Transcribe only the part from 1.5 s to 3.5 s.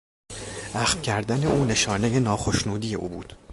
نشانهی ناخشنودی او بود.